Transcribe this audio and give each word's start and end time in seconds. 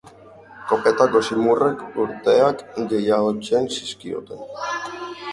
Kopetako 0.69 1.19
zimurrek 1.27 1.99
urteak 2.05 2.63
gehiagotzen 2.93 3.69
zizkioten. 3.75 4.41